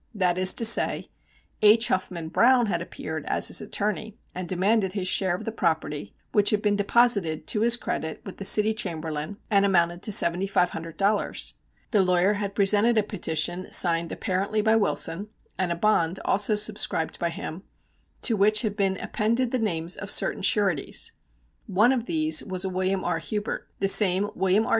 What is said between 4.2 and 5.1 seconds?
and demanded his